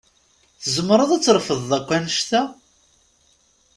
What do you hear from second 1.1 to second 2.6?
ad trefdeḍ akk annect-a?